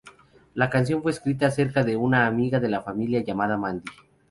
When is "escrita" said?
1.11-1.45